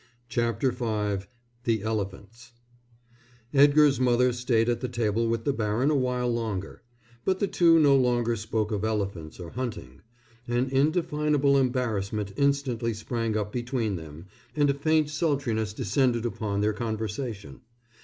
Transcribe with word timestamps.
CHAPTER 0.29 0.71
V 0.71 1.27
THE 1.63 1.81
ELEPHANTS 1.83 2.53
Edgar's 3.53 3.99
mother 3.99 4.33
stayed 4.33 4.67
at 4.67 4.91
table 4.91 5.27
with 5.27 5.43
the 5.45 5.53
baron 5.53 5.91
a 5.91 5.95
while 5.95 6.33
longer. 6.33 6.81
But 7.23 7.37
the 7.37 7.45
two 7.45 7.79
no 7.79 7.95
longer 7.95 8.35
spoke 8.35 8.71
of 8.71 8.83
elephants 8.83 9.39
or 9.39 9.51
hunting. 9.51 10.01
An 10.47 10.69
indefinable 10.71 11.55
embarrassment 11.55 12.33
instantly 12.35 12.95
sprang 12.95 13.37
up 13.37 13.51
between 13.51 13.95
them, 13.95 14.25
and 14.55 14.71
a 14.71 14.73
faint 14.73 15.11
sultriness 15.11 15.71
descended 15.71 16.25
upon 16.25 16.61
their 16.61 16.73
conversation. 16.73 17.61